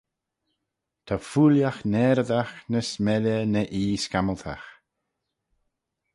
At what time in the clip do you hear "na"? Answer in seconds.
3.53-3.61